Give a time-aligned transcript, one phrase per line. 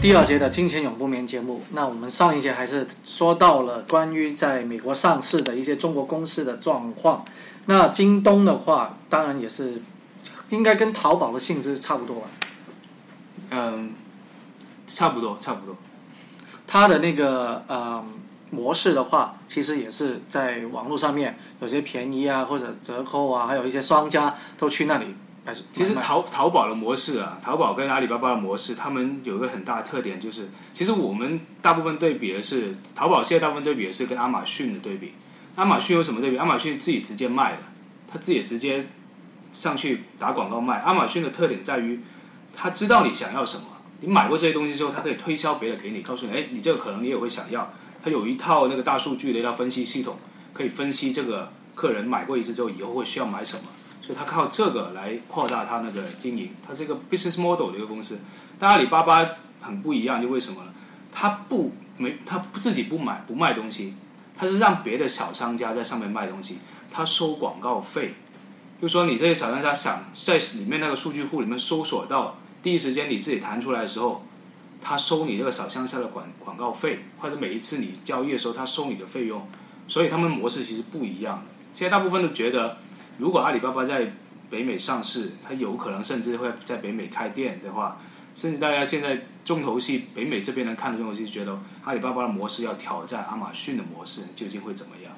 [0.00, 7.22] 第二节的金钱永不眠节目，那我们上一节还是说到了关于在美国上市的一些中国公司的状况。
[7.66, 9.82] 那京东的话，当然也是
[10.48, 12.28] 应该跟淘宝的性质差不多吧？
[13.50, 13.92] 嗯，
[14.86, 15.76] 差不多，差不多。
[16.66, 18.02] 它的那个呃
[18.48, 35.14] 模式的话，其实也是在网络上面有些便宜啊，或者折扣啊，还有一些商家都去那里还是其实淘淘宝的模式啊，淘宝跟阿里巴巴的模式，他们有一个很大的特点，就是其实我们大部分对比的是淘宝，现在大部分对比的是跟亚马逊的对比。
[35.56, 36.36] 亚马逊有什么对比？
[36.36, 37.58] 亚马逊自己直接卖的，
[38.10, 38.86] 他自己直接
[39.52, 40.82] 上去打广告卖。
[40.86, 42.00] 亚马逊的特点在于，
[42.54, 43.64] 他知道你想要什么，
[44.00, 47.72] 你买过这些东西之后，他可以推销别的给你，告诉你，哎，你这个可能你也会想要。
[48.02, 50.16] 他有一套那个大数据的一套分析系统，
[50.52, 53.64] 可以分析这个客人买过一次之后，以后会需要买什么。
[54.14, 58.18] 他靠这个来扩大他那个经营，它是一个 business model 的一个公司。
[58.58, 59.26] 但阿里巴巴
[59.60, 60.70] 很不一样，就为什么呢？
[61.12, 63.94] 他不没他自己不买不卖东西，
[64.36, 66.58] 他是让别的小商家在上面卖东西，
[66.90, 68.14] 他收广告费。
[68.80, 74.24] 就说你这些小商家想在里面那个数据库里面搜索到第一时间你自己弹出来的时候，
[74.80, 79.46] 他收你这个小商家的广广告费，或者每一次你交易的时候他收你的费用，
[79.88, 81.42] 所以他们模式其实不一样的。
[81.72, 82.78] 现在大部分都觉得。
[83.20, 84.12] 如果阿里巴巴在
[84.48, 87.98] 北美上市，它有可能甚至会在北美开店的话，
[88.34, 95.12] 甚至大家现在重头戏，北美这边能看的重头戏，觉得阿里巴巴的模式要挑战亚马逊的模式，究竟会怎么样？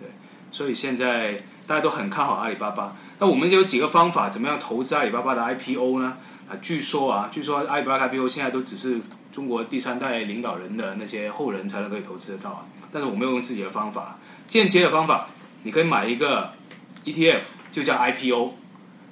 [0.00, 0.08] 对，
[0.50, 2.96] 所以现在大家都很看好阿里巴巴。
[3.18, 6.16] 那我们有几个方法，怎么样投资阿里巴巴的 IPO 呢？
[6.48, 12.66] 啊，据说啊，据说阿里巴巴 IPO 现在都只是中国第三代领导人的那些后人才能可以投资得到啊。
[12.90, 15.28] 但是我们用自己的方法，间接的方法，
[15.62, 16.53] 你可以买一个。
[17.04, 18.52] ETF 就叫 IPO，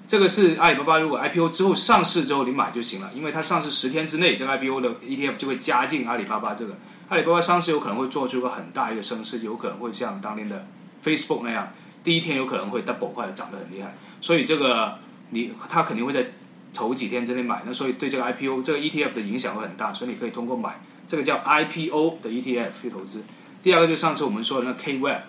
[0.09, 6.77] 这个是阿里巴巴如果 IPO 之后上市之后你买就行了，因为它上市十天之内，这个 IPO 的 ETF 就会加进阿里巴巴这个。
[7.09, 10.67] 阿里巴巴上市有可能会做出个很大一个升势，有可能会像当年的
[11.05, 13.95] Facebook 那样，第一天有可能会 double 或者涨得很厉害。
[14.21, 14.99] 所以这个
[15.31, 16.33] 你它肯定会在
[16.73, 23.25] 头几天之内买，那所以对这个 IPO 这个 ETF 的影响会很大，所以你可以通过买这个叫 IPO 的 ETF 去投资。
[23.63, 25.21] 第二个就上次我们说的那 KWEB。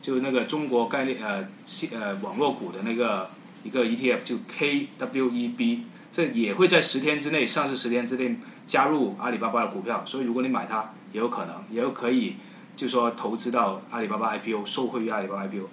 [0.00, 3.30] 就那个中国概念呃系呃网络股的那个
[3.64, 5.80] 一个 ETF 就 KWEB，
[6.12, 8.36] 这也会在十天之内上市，十天之内
[8.66, 12.36] 加入阿里巴巴的股票，所以如果你买它也有可能，也有可以
[12.76, 15.68] 就说投资到阿里巴巴 IPO，受惠于阿里巴巴 IPO。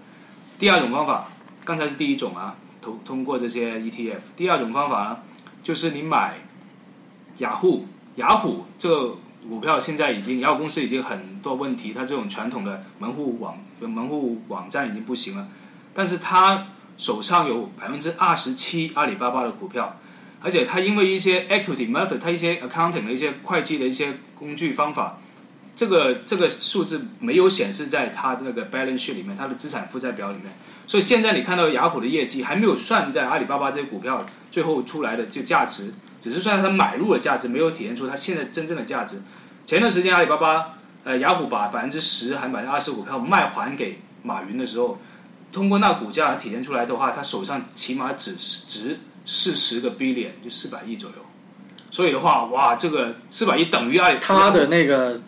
[0.58, 1.28] 第二种方法，
[1.66, 4.20] 刚才是第一种啊，投通过这些 ETF。
[4.38, 5.20] 第二种方法呢，
[5.62, 6.40] 就是你买
[7.38, 9.18] 雅虎，雅虎这个
[9.50, 13.58] 股票现在已经然后公司已经很多问题，它这种传统的门户网。
[13.80, 15.46] 门户网站已经不行了，
[15.94, 16.68] 但是他
[16.98, 20.00] 手上有百分之二十七阿里巴巴的股票，
[20.40, 25.18] 而且他因为一些 equity method，他一些 accounting 的一些会计的一些工具方法，
[25.76, 30.54] 这个这个数字没有显示在他那个 balance sheet 里面，他的资产负债表里面，
[30.88, 39.22] 所以现在你看到雅虎的业绩还没有算在阿里巴巴这些股票最后出来的就价值，只是算他买入的价值，没有体现出他现在真正的价值。
[39.66, 40.74] 前段时间阿里巴巴。
[41.06, 44.98] 呃，雅虎把百分之十还百分之二十股票卖还给马云的时候，
[45.52, 51.18] 通过那股价体现出来的话，他手上起码只值四十个 billion，就四百亿左右。
[51.92, 55.22] 所以的话，哇，这个四百亿等于阿里他的那个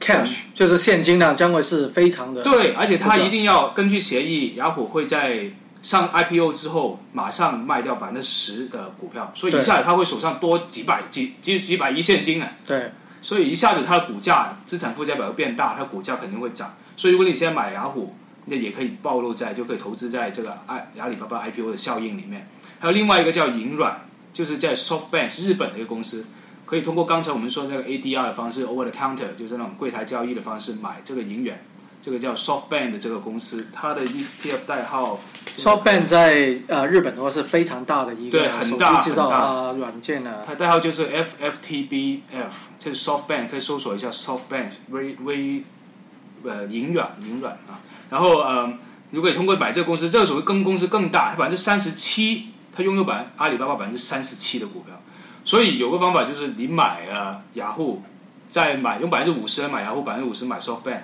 [0.00, 5.50] cash 就是现金量将会是非常的对，而且它一定要根据协议，雅虎会在
[5.82, 12.50] 上 IPO 之后马上卖掉百分之十的股票，所以一下子他会手上多几百几几几百亿现金啊。
[12.66, 12.92] 对。
[13.22, 16.74] 所以一下子它的股价资产负债表会变大，它股价肯定会涨。
[16.94, 18.14] 所以如果你现在买雅虎，
[18.44, 22.46] 那也可以暴露在，就可以投资在这个阿阿里巴巴 IPO 的效应里面。
[22.78, 26.26] 还有另外一个叫银软，就是在 SoftBank 日本的一个公司，
[26.64, 31.64] 可以通过刚才我们说那个 ADR 的方式，Over the Counter 就是那种柜台交易的方式买这个银元。
[32.02, 35.18] 这个叫 SoftBank 的这个公司，它的 ETF 代号
[35.56, 40.42] SoftBank 在呃日本的话是非常大的一个手机制造啊软件呢。
[40.46, 42.20] 它代号就是 FFTBF，
[42.78, 45.64] 就是 SoftBank，可以搜索一下 SoftBank 微微
[46.44, 47.80] 呃银软银软啊。
[48.10, 48.70] 然后呃，
[49.10, 55.00] 如果你通过买这个公司，这个属于跟公司更大，它百分之三十七，它拥有百阿里巴巴百分之三十七的股票。
[55.44, 58.02] 所以有个方法就是你买了雅虎，
[58.48, 61.00] 再买用百分之五十来买雅虎，百分之五十买 SoftBank。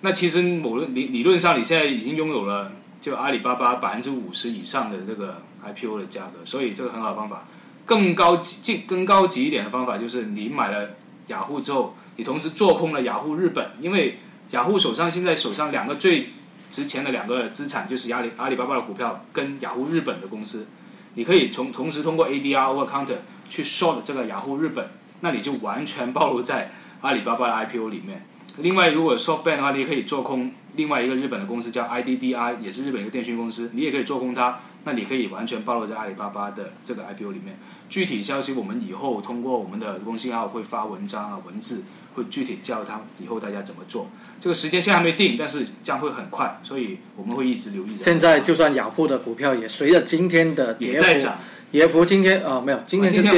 [0.00, 7.44] 那其实某论理理论上，你现在已经拥有了就阿里巴巴百分之五十以上的这个 IPO 的价格，所以这个很好的方法。
[7.84, 10.90] 更高级、更高级一点的方法就是，你买了
[11.28, 14.18] 雅虎之后，你同时做空了雅虎日本，因为
[14.50, 16.30] 雅虎手上现在手上两个最
[16.70, 20.66] 值钱的两个资产就是阿里阿里巴巴的股票跟雅虎日本的公司，
[21.14, 23.18] 你可以从同时通过 ADR over counter
[23.48, 24.86] 去 short 这个雅虎日本，
[25.20, 28.24] 那你就完全暴露在阿里巴巴的 IPO 里面。
[28.58, 34.58] 另外，如果 SoftBank 的话，你也可以做空另外一个日本的公司叫 IDDI，也是日本一个电讯公司，你也可以做空它。
[34.84, 37.58] 那你可以完全暴露在阿里巴巴的这个 IPO 里面。
[37.88, 41.82] 具体消息我们以后通过我们的公信号会发文章啊、文字，
[42.14, 44.08] 会具体教他以后大家怎么做。
[44.40, 47.94] 这个时间现在还没定，但是将会很快，所以我们会一直留意。
[47.94, 51.28] 现在就算雅虎的股票也随着今天的跌幅，
[51.70, 53.30] 跌幅今天呃没有，今天是跌，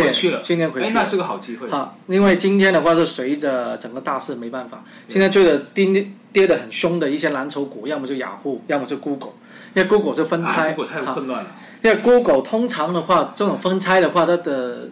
[0.42, 1.68] 今天回去了，哎，那是个好机会。
[1.70, 1.94] 啊。
[2.06, 9.32] 因为今天的话是随着整个大势没办法，现在追着跌跌的很凶的一些蓝筹股，要么就雅虎，要么就 Google。
[9.74, 11.50] 因为 Google 是分拆，太混乱了。
[11.82, 14.88] 因为 Google 通常的话，这种分拆的话，它的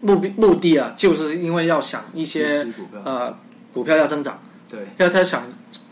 [0.00, 2.46] 目目的啊，就是因为要想一些
[3.04, 3.36] 呃
[3.72, 3.96] 股票。
[3.96, 5.42] 要增长，对，要他想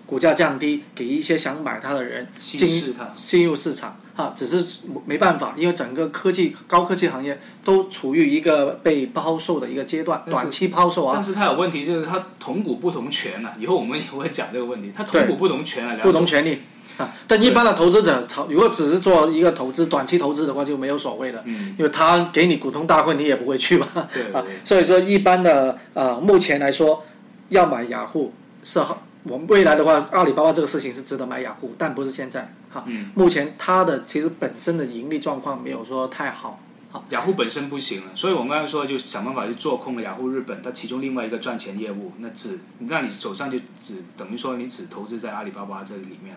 [0.07, 4.33] 股价降低，给一些想买它的人进进入市场哈。
[4.35, 11.13] 只是没办法，因为整个科技高科技行业都处于一个被抛售的一个阶段，短期抛售啊。
[11.15, 13.55] 但是它有问题，就是它同股不同权啊。
[13.59, 16.63] 以后我们也会讲这个问题，它同股不同权啊，不同权利。
[16.97, 21.45] 啊，但一般的投资者炒，如果只是做一个投资、短期投资的话，就没有所谓的，
[21.77, 23.87] 因为他给你股东大会，你也不会去嘛。
[24.33, 27.05] 啊，所以说一般的呃，目前来说，
[27.51, 28.33] 要买雅虎
[28.65, 32.53] 是好，我们未来的话，阿里巴巴这个事情是值得买雅虎，但不是现在。
[32.71, 36.61] 哈，嗯目前它的其实本身的盈利状况没有说太好。
[36.91, 46.37] 好，雅虎本身不行了，所以我们刚才说就想办法去做空了雅虎日本，它其中另外一个赚钱业务，那只那你手上就只等于说你只投资在阿里巴巴这里面。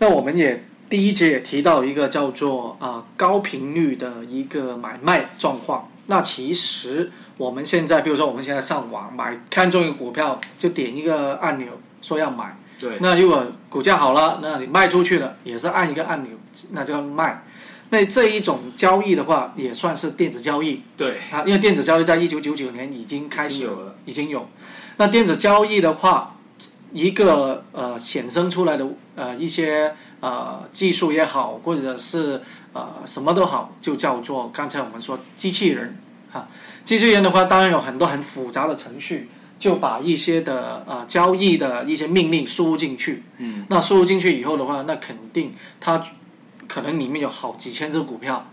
[0.00, 5.90] 那我们也第一节也提到一个叫做啊高频率的一个买卖状况。
[6.06, 11.68] 那其实我们现在，比如说我们现在上网买，看中一个股票就点一个按钮
[12.02, 12.58] 说要买。
[12.78, 12.98] 对。
[13.00, 16.32] 那如果股价好了，那你卖出去了也是按一个按钮，
[16.72, 17.42] 那就卖。
[17.88, 20.82] 那这一种交易的话，也算是电子交易。
[20.98, 21.20] 对。
[21.32, 24.46] 啊，因为电子交易在一九九九年已经开始有了，已经有。
[24.98, 26.34] 那电子交易的话。
[26.90, 32.40] 一个呃衍生出来的呃一些呃技术也好，或者是
[32.72, 35.98] 呃什么都好，就叫做刚才我们说机器人
[36.30, 36.48] 哈。
[36.84, 39.28] 机器人的话，当然有很多很复杂的程序，
[39.58, 43.22] 就把一些的呃交易的一些命令输入进去。
[43.38, 43.66] 嗯。
[43.68, 46.02] 那输入进去以后的话，那肯定它
[46.66, 48.46] 可能里面有好几千只股票，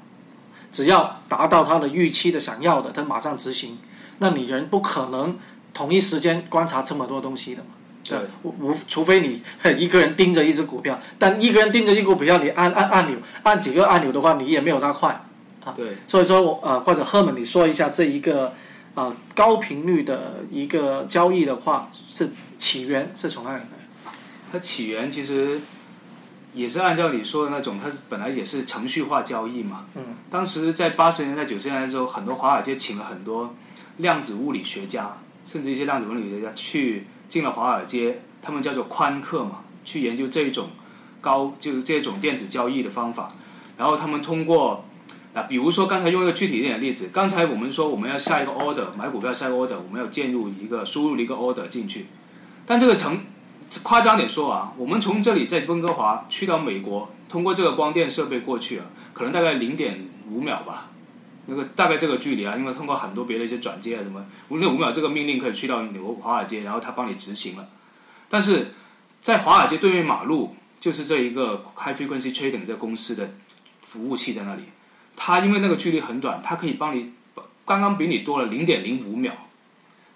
[0.72, 3.78] 只要达到它的预期的想要的，它马上执行。
[4.20, 5.38] 那你人不可能
[5.74, 7.70] 同一时间观察这么多东西的嘛？
[8.08, 9.42] 对，无除非你
[9.78, 15.20] 一个人盯着一只股票，但一个人盯着一股股票，你按按按钮，按几个按钮的话，你也没有他快，
[15.66, 18.54] 啊，对，所以说我呃或者赫门你说一下这一个
[18.94, 24.12] 啊高频率的一个交易的话，是起源是从哪里来？
[24.52, 25.60] 它起源其实
[26.54, 29.88] 也是按照你说的那种，它是本来也是程序化交易嘛。
[29.96, 30.04] 嗯。
[30.30, 33.56] 当时在八十年代九十年代的时候，很多华尔街请了很多
[33.98, 37.08] 量子物理学家，甚至一些量子物理学家去。
[37.28, 40.70] 进了华尔街，他们叫做宽客嘛，去研究这一种
[41.20, 43.28] 高就是这种电子交易的方法。
[43.78, 44.86] 然后他们通过
[45.36, 52.06] 啊，比如说刚才用一个具体一点的例子，刚才我们说我们要下一个 order 买股票下个 order，我们要建入一个输入一个 order 进去。
[52.66, 53.20] 但这个成
[53.84, 60.90] 夸张点说啊，我们从这里在温哥华去到美国，通过这个光电设备过去啊，可能大概零点五秒吧。
[61.48, 67.68] 那个大概这个距离啊，因为通过很多别的一些转接啊什么，五点五秒这个命令可以去到纽华尔街，然后他帮你执行了。
[68.30, 68.68] 但是
[69.22, 73.32] 在华尔街对面马路，就是这一个 High Frequency Trading 这公司的
[73.84, 74.64] 服务器在那里，
[75.16, 77.14] 它因为那个距离很短，它可以帮你
[77.66, 79.32] 刚刚比你多了零点零五秒，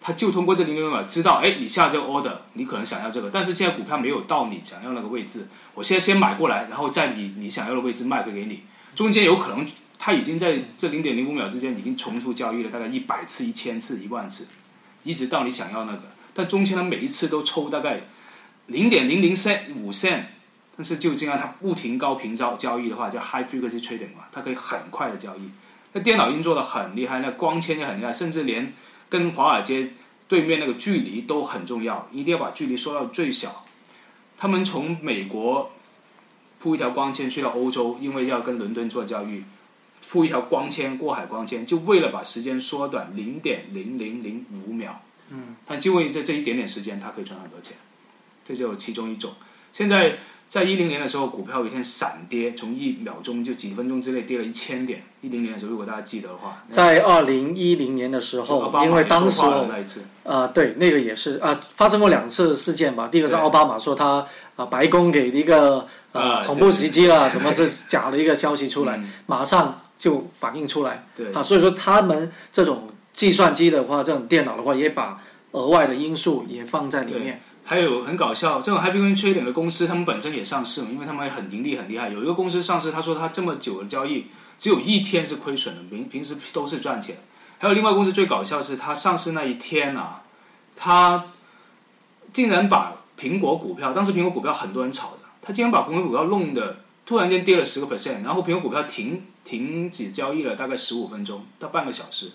[0.02, 8.62] 它就通过这零点零五秒知道，哎，你下这个 order，你可能想要这个，但是现在股票没有到你想要那个位置，我现在先买过来，然后在你你想要的位置卖给你，
[8.96, 9.66] 中间有可能。
[10.02, 14.48] 它已经在这零点零五秒之间已经重复交易了大概一百次、一千次、一万次，
[15.04, 16.04] 一直到你想要那个。
[16.34, 18.04] 但中间的每一次都抽大概
[18.68, 20.36] 零点零零三五线
[20.80, 25.50] 但是就这样它不停高频交交易的话，叫 high frequency trading 嘛，它可以很快的交易。
[25.92, 28.72] 那电脑运作的很厉害，那光纤也很厉害，甚至连
[29.10, 29.90] 跟华尔街
[30.30, 33.66] 对面那个距离都很重要，一定要把距离缩到最小。
[34.38, 35.70] 他们从美国
[36.60, 39.44] 铺一条光纤去到欧洲，因为要跟伦敦做交易。
[40.10, 45.02] 铺一条光纤过海光纤，就为了把时间缩短零点零零零五秒。
[45.30, 47.76] 嗯，但就为这这一点点时间，它可以赚很多钱，
[48.48, 49.34] 这就其中一种。
[49.74, 50.18] 现在
[50.50, 55.04] 在一零年的时候，股票有一天闪跌，从一秒钟就几分钟之内跌了一千点。
[55.22, 59.42] 一零年的时候，如果大家记得的话，在二零一零年的时候，因为当时
[60.24, 63.08] 呃，对，那个也是啊，发生过两次事件吧。
[63.08, 64.26] 第一个是奥巴马说他
[64.56, 69.82] 啊，白宫给一个呃恐怖袭击了，什么是假的一个消息出来，马上。
[70.00, 77.42] 就反映出来，对啊，所以说他们这种计算机的话，这种电脑的话，也把额外的因素也放在里面。
[77.70, 82.10] 还有很搞笑，这种 high frequency trading 的公司，他们本身也上市了，因为他们很盈利很厉害。
[82.10, 84.26] 有一个公司上市，他说他这么久的交易，
[84.58, 87.18] 只有一天是亏损的，平平时都是赚钱。
[87.60, 90.24] 还有另外公司最搞笑是，他上市那一天啊，
[90.76, 91.26] 他
[92.34, 102.32] 竟然把苹果股票，当时苹果股票很多人炒的，他竟然把苹果股票弄的突然间跌了十个 percent，然后苹果股票停停止交易了大概十五分钟到半个小时，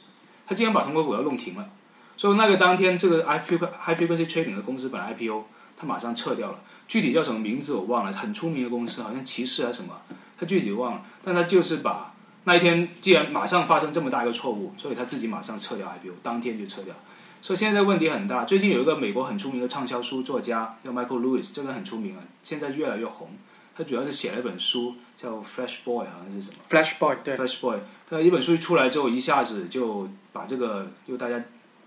[0.46, 1.68] 他竟然把苹果股票弄停了。
[2.16, 5.44] 所以那个当天，这个 high frequency trading 的公司本来 IPO，
[5.76, 6.60] 他马上撤掉了。
[6.86, 10.00] 具体叫什么名字我忘了，很出名的公司，好像骑士还是什么，
[10.38, 11.02] 他具体忘了。
[11.24, 12.12] 但他就是把
[12.44, 16.94] 那一天既然马上发生这么大一个错误，所以他自己马上撤掉 IPO，当天就撤掉。
[17.42, 18.44] 所以现在问题很大。
[18.44, 23.30] 最近有一个美国很出名的畅销书作家叫 Michael Lewis，这个很出名啊，现在越来越红。
[23.76, 27.78] 他主要是写了一本书叫 Flash Boy，好像是什么 Flash Boy，对 Flash Boy。
[28.08, 31.42] 他一本书一出来之后，一下子就把这个就大家。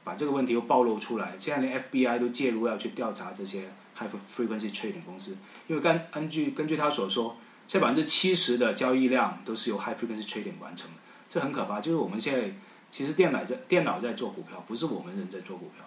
[0.07, 5.35] 把这个问题又暴露出来，现在连 FBI 都介入要去调查这些 high frequency trading 公司，
[5.67, 7.35] 因为根根据根据他所说，
[7.67, 10.97] 现在百分之七十的交易量都是由 high frequency trading 完成的，
[11.29, 11.81] 这很可怕。
[11.81, 12.49] 就是我们现在
[12.89, 15.83] 其实电脑在电脑在做股票，不是我们人在做股票。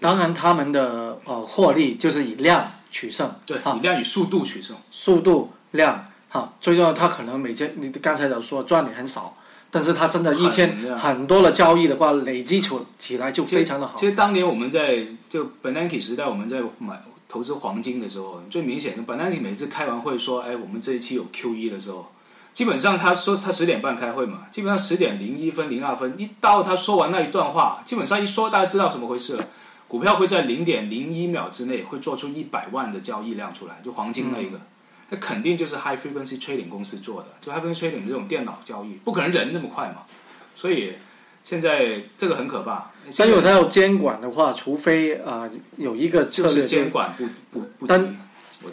[0.00, 9.34] 当然，他们的呃获利就是以量取胜，对，以量与速度取胜，速度量哈，最重要，他可能每天你刚才有说赚的很少。
[9.76, 13.92] 但是他真的一天很多的交易的话，累积起起来就非常的好。
[13.94, 22.10] 其实当年我们在就 Bernanke 时代，我们在买投资黄金的时候，最明显的 Bernanke 每次开完会说：“哎，我们这一期有 Q E 的时候，
[22.54, 29.44] 基本上他说他十点半开会嘛，基本上十点零一分、零二分一到，他说完那一段话，基本上一说大家知道怎么回事了。
[29.88, 34.58] 股票会在零点零一秒之内会做出一百万的交易量出来，就黄金那一个。”
[35.08, 40.02] 那肯定就是 high frequency trading 公司做的，就 high frequency trading 这种电脑交易，不可能人那么快嘛。
[40.56, 40.94] 所以
[41.44, 42.90] 现在这个很可怕。
[43.16, 48.16] 但如果他要监管的话，除非啊有一个策略监管不不不但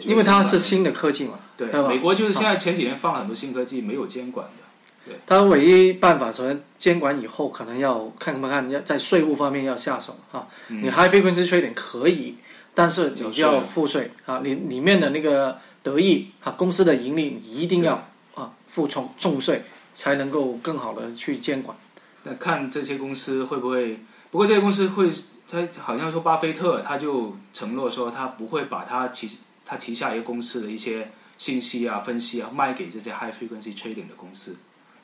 [0.00, 1.86] 因为它是新的科技嘛，对吧？
[1.88, 4.64] 美国就是现在前几年放了很多新科技，没有监管的。
[5.06, 5.14] 对。
[5.24, 10.48] 它唯一办法，首先监管以后可能要看不看，要在税务方面要下手啊。
[10.66, 12.34] 你 high frequency trading 可以，
[12.74, 15.58] 但是你就要付税啊，你里面的那个。
[15.84, 19.62] 得益啊，公司的盈利一定要啊付重重税，
[19.94, 21.76] 才能够更好的去监管。
[22.22, 24.00] 那看这些公司会不会？
[24.30, 25.12] 不过这些公司会，
[25.46, 29.30] 他好像说巴菲特他就承诺说他不会把他旗
[29.66, 34.56] 他旗下一个公司的一些信息啊、分析啊卖给这些 high frequency trading 的公司。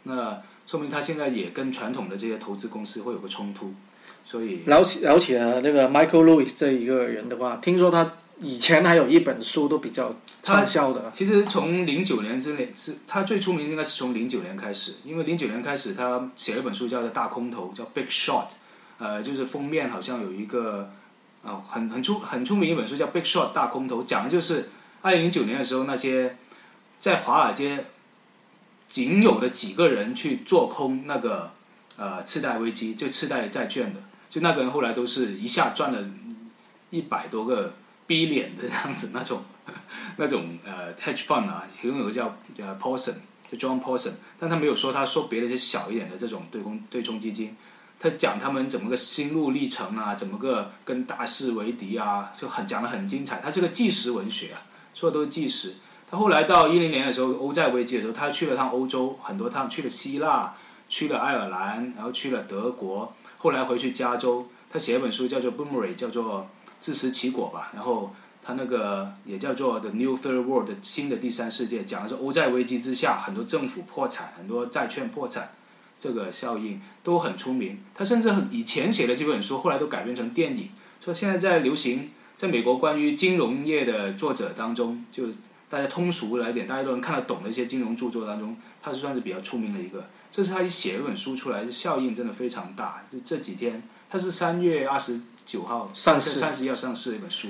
[0.05, 3.75] 那说明他现在也跟传统的这些投资公司会有个冲突。
[4.25, 8.11] 所以聊起聊起了那个 Michael Lewis 这一个人的话，听说他。
[8.43, 11.13] 以前还有一本书都比较畅销的。
[11.15, 18.45] 其实从零九年之内是他最出名，应该是从零九年开始，因为零九年开始他写了一本书叫做《大空头》，叫《Big Short》，
[18.99, 20.91] 呃，就是封面好像有一个，
[21.43, 24.71] 呃，很很出很出名一本书叫《Big Short 大空头》，讲的就是
[25.03, 26.39] 二零零九年的时候那些
[26.99, 27.85] 在华尔街
[28.89, 31.51] 仅有的几个人去做空那个
[31.97, 36.09] 呃次贷危机，就次贷债券的，就那个人后来都是一下赚了
[36.89, 37.75] 一百多个。
[38.11, 39.41] 逼脸的这样子那种，
[40.19, 43.15] 那种呃 hedge fund 啊，其中有个叫呃 Paulson，
[43.49, 47.57] 就 John Paulson，但他没有说他说别的一些小一点的这种对冲对冲基金，
[48.01, 53.39] 他讲他们怎么个心路历程啊，怎么个跟大势为敌啊，就很讲的很精彩。
[53.41, 54.59] 他是个纪实文学啊，
[54.93, 55.75] 说的都是纪实。
[56.11, 60.53] 他后来到一零年的时候，欧债危机的时候，他去了趟欧洲很多趟，去了希腊，
[60.89, 66.51] 去了爱尔兰，然后去了德国，后来回去加州，他写一本书叫做 Boomerang，叫做。
[66.81, 75.51] 自食其果吧，然后他那个也叫做 The New Third World 新的第三世界，讲的是欧债危机之下，很多政府破产，很多债券破产，
[76.01, 77.79] 这个效应都很出名。
[77.95, 80.71] 他甚至以前写的几本书，后来都改编成电影。
[81.05, 85.25] 说现在在流行，在美国关于金融业的作者当中，就
[85.69, 90.09] 大家通俗来点，大家都能看得懂的一些金融著作当中，他是算是比较出名的一个。
[90.33, 93.05] 这是他一写一本书出来，效应真的非常大。
[93.13, 95.21] 就这几天，他是三月二十。
[95.51, 97.49] 九号上市，三十一号上市的一本书。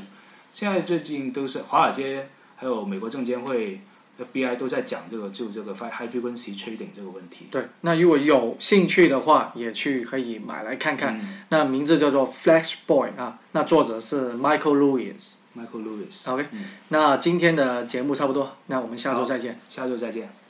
[0.55, 3.79] 现在最近都是华尔街，还有美国证监会、
[4.19, 7.49] FBI 都在讲这个，就这个 high frequency trading 这个问题。
[7.51, 11.21] 对，那如果有兴趣的话，也去可以买来看看。
[11.51, 15.35] 那名字叫做 Flash Boy 啊，那作者是 Michael Lewis。
[15.55, 16.33] Michael Lewis。
[16.33, 16.47] OK，
[16.89, 19.61] 那今天的节目差不多，那我们下周再见。
[19.69, 20.41] 下周再见。